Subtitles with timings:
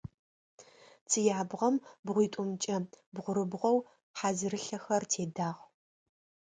[1.09, 2.75] Цыябгъэм бгъуитӏумкӏэ
[3.13, 3.77] бгъурыбгъоу
[4.17, 5.59] хьазырылъэхэр тедагъ.